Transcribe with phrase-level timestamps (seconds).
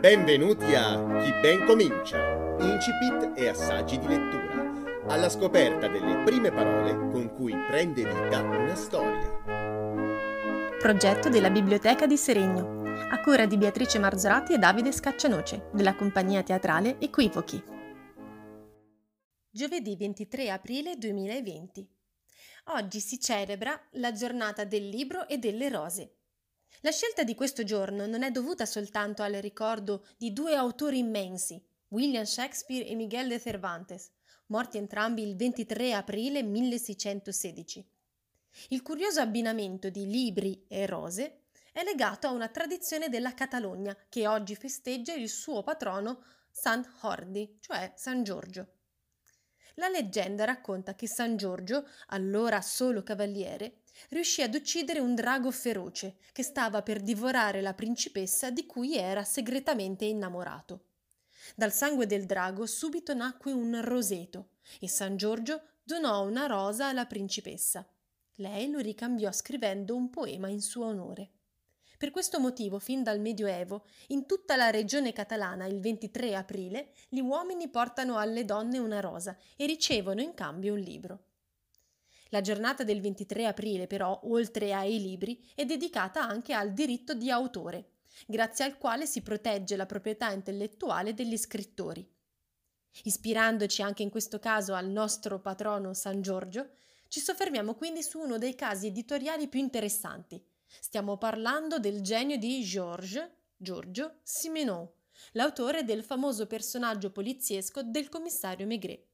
[0.00, 6.96] Benvenuti a Chi ben comincia, incipit e assaggi di lettura, alla scoperta delle prime parole
[7.12, 9.38] con cui prende vita una storia.
[10.80, 16.42] Progetto della Biblioteca di Seregno, a cura di Beatrice Marzorati e Davide Scaccianoce, della compagnia
[16.42, 17.62] teatrale Equivochi.
[19.48, 21.99] Giovedì 23 aprile 2020.
[22.66, 26.16] Oggi si celebra la giornata del libro e delle rose.
[26.82, 31.62] La scelta di questo giorno non è dovuta soltanto al ricordo di due autori immensi,
[31.88, 34.10] William Shakespeare e Miguel de Cervantes,
[34.46, 37.88] morti entrambi il 23 aprile 1616.
[38.68, 44.26] Il curioso abbinamento di libri e rose è legato a una tradizione della Catalogna che
[44.26, 48.79] oggi festeggia il suo patrono San Jordi, cioè San Giorgio.
[49.74, 56.16] La leggenda racconta che San Giorgio, allora solo cavaliere, riuscì ad uccidere un drago feroce
[56.32, 60.84] che stava per divorare la principessa di cui era segretamente innamorato.
[61.54, 67.06] Dal sangue del drago subito nacque un roseto e San Giorgio donò una rosa alla
[67.06, 67.86] principessa.
[68.36, 71.30] Lei lo ricambiò scrivendo un poema in suo onore.
[72.00, 77.20] Per questo motivo, fin dal Medioevo, in tutta la regione catalana, il 23 aprile, gli
[77.20, 81.24] uomini portano alle donne una rosa e ricevono in cambio un libro.
[82.30, 87.30] La giornata del 23 aprile, però, oltre ai libri, è dedicata anche al diritto di
[87.30, 87.90] autore,
[88.26, 92.10] grazie al quale si protegge la proprietà intellettuale degli scrittori.
[93.02, 96.70] Ispirandoci anche in questo caso al nostro patrono San Giorgio,
[97.08, 100.42] ci soffermiamo quindi su uno dei casi editoriali più interessanti,
[100.78, 104.88] Stiamo parlando del genio di Georges, Giorgio Simenon,
[105.32, 109.04] l'autore del famoso personaggio poliziesco del commissario Maigret.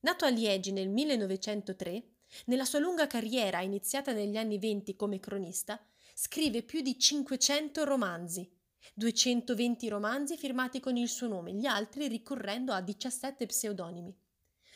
[0.00, 2.04] Nato a Liegi nel 1903,
[2.46, 5.82] nella sua lunga carriera iniziata negli anni venti come cronista,
[6.14, 8.48] scrive più di 500 romanzi,
[8.94, 14.16] 220 romanzi firmati con il suo nome, gli altri ricorrendo a 17 pseudonimi.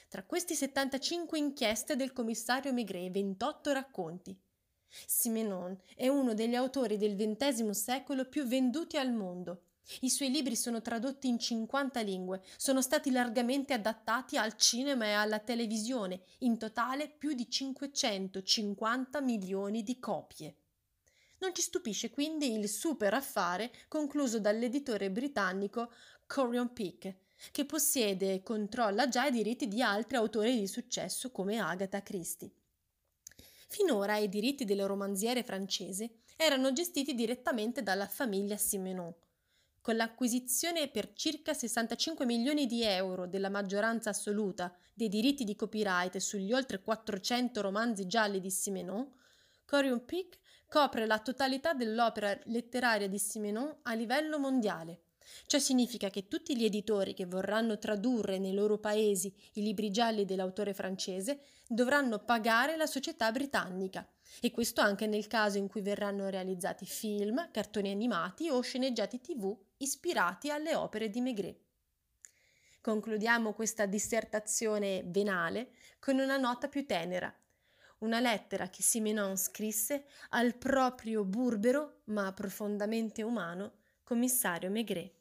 [0.08, 4.38] Tra questi 75 inchieste del commissario Maigret e 28 racconti.
[5.06, 9.62] Simenon è uno degli autori del XX secolo più venduti al mondo.
[10.00, 15.12] I suoi libri sono tradotti in 50 lingue, sono stati largamente adattati al cinema e
[15.12, 20.56] alla televisione, in totale più di 550 milioni di copie.
[21.38, 25.90] Non ci stupisce quindi il super affare concluso dall'editore britannico
[26.26, 27.14] Corion Peak,
[27.50, 32.50] che possiede e controlla già i diritti di altri autori di successo come Agatha Christie.
[33.70, 39.14] Finora i diritti del romanziere francese erano gestiti direttamente dalla famiglia Simenon.
[39.82, 46.16] Con l'acquisizione per circa 65 milioni di euro della maggioranza assoluta dei diritti di copyright
[46.16, 49.06] sugli oltre 400 romanzi gialli di Simenon,
[49.66, 55.02] Corion Peak copre la totalità dell'opera letteraria di Simenon a livello mondiale.
[55.46, 60.24] Ciò significa che tutti gli editori che vorranno tradurre nei loro paesi i libri gialli
[60.24, 64.06] dell'autore francese dovranno pagare la società britannica
[64.40, 69.56] e questo anche nel caso in cui verranno realizzati film, cartoni animati o sceneggiati tv
[69.78, 71.58] ispirati alle opere di Maigret.
[72.80, 77.34] Concludiamo questa dissertazione venale con una nota più tenera,
[77.98, 83.72] una lettera che Simenon scrisse al proprio burbero ma profondamente umano
[84.04, 85.17] commissario Maigret.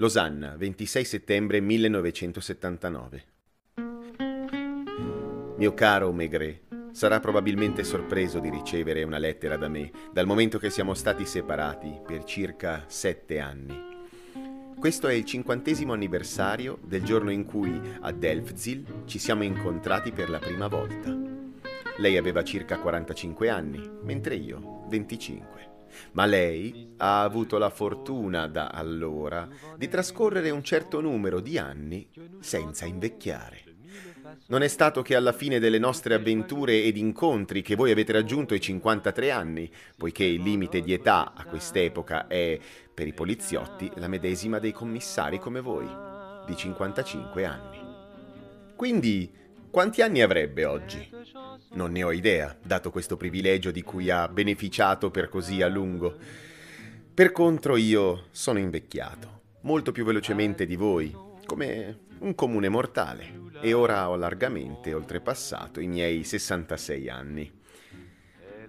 [0.00, 3.24] Losanna, 26 settembre 1979.
[5.56, 10.70] Mio caro Maigret, sarà probabilmente sorpreso di ricevere una lettera da me, dal momento che
[10.70, 13.76] siamo stati separati per circa sette anni.
[14.78, 20.30] Questo è il cinquantesimo anniversario del giorno in cui a Delfzil ci siamo incontrati per
[20.30, 21.12] la prima volta.
[21.96, 25.77] Lei aveva circa 45 anni, mentre io 25
[26.12, 32.08] ma lei ha avuto la fortuna da allora di trascorrere un certo numero di anni
[32.40, 33.68] senza invecchiare.
[34.48, 38.54] Non è stato che alla fine delle nostre avventure ed incontri che voi avete raggiunto
[38.54, 42.58] i 53 anni, poiché il limite di età a quest'epoca è,
[42.92, 45.88] per i poliziotti, la medesima dei commissari come voi,
[46.46, 47.78] di 55 anni.
[48.76, 49.30] Quindi,
[49.70, 51.10] quanti anni avrebbe oggi?
[51.72, 56.16] Non ne ho idea, dato questo privilegio di cui ha beneficiato per così a lungo.
[57.14, 63.72] Per contro io sono invecchiato, molto più velocemente di voi, come un comune mortale, e
[63.72, 67.52] ora ho largamente oltrepassato i miei 66 anni.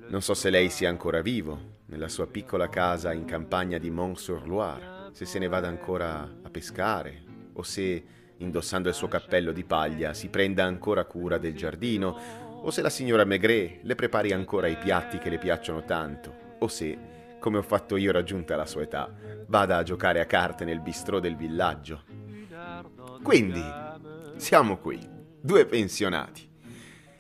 [0.08, 5.10] Non so se lei sia ancora vivo, nella sua piccola casa in campagna di Mont-sur-Loire,
[5.12, 7.24] se se ne vada ancora a pescare,
[7.54, 8.04] o se,
[8.40, 12.18] indossando il suo cappello di paglia, si prenda ancora cura del giardino,
[12.62, 16.68] o se la signora Maigret le prepari ancora i piatti che le piacciono tanto, o
[16.68, 16.98] se,
[17.40, 19.14] come ho fatto io raggiunta la sua età,
[19.48, 22.04] vada a giocare a carte nel bistrò del villaggio.
[23.24, 23.64] Quindi,
[24.38, 25.00] siamo qui,
[25.42, 26.48] due pensionati,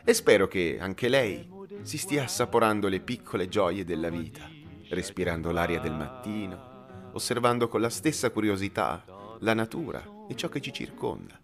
[0.04, 1.48] e spero che anche lei
[1.81, 4.50] si stia assaporando le piccole gioie della vita,
[4.89, 9.04] respirando l'aria del mattino, osservando con la stessa curiosità
[9.39, 11.39] la natura e ciò che ci circonda.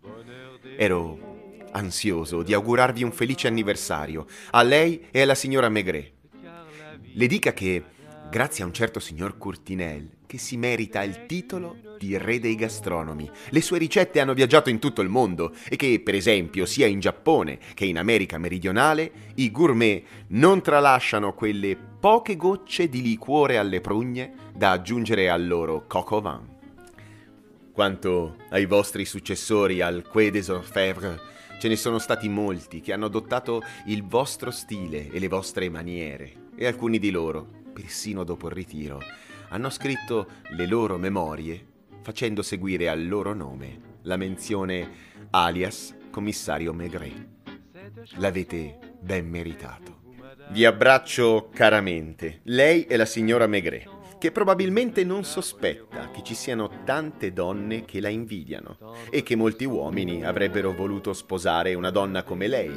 [0.77, 1.33] Ero
[1.71, 6.13] ansioso di augurarvi un felice anniversario a lei e alla signora Maigret.
[7.17, 7.83] Le dica che,
[8.29, 13.29] grazie a un certo signor Courtinel, che si merita il titolo di re dei gastronomi,
[13.49, 16.99] le sue ricette hanno viaggiato in tutto il mondo e che, per esempio, sia in
[16.99, 23.81] Giappone che in America meridionale, i gourmet non tralasciano quelle poche gocce di liquore alle
[23.81, 26.54] prugne da aggiungere al loro coco vin.
[27.75, 31.19] Quanto ai vostri successori al Quai des Orfèvres,
[31.59, 36.51] ce ne sono stati molti che hanno adottato il vostro stile e le vostre maniere,
[36.55, 39.01] e alcuni di loro, persino dopo il ritiro,
[39.49, 41.65] hanno scritto le loro memorie
[42.01, 44.89] facendo seguire al loro nome la menzione
[45.31, 47.27] alias commissario Maigret.
[48.19, 49.99] L'avete ben meritato.
[50.51, 56.83] Vi abbraccio caramente, lei e la signora Maigret che probabilmente non sospetta che ci siano
[56.83, 58.77] tante donne che la invidiano
[59.09, 62.73] e che molti uomini avrebbero voluto sposare una donna come lei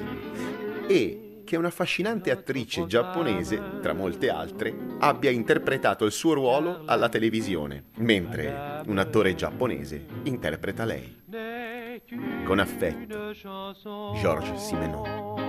[0.86, 7.08] e che una affascinante attrice giapponese, tra molte altre, abbia interpretato il suo ruolo alla
[7.08, 11.22] televisione, mentre un attore giapponese interpreta lei.
[12.44, 15.47] Con affetto, Georges Simenon.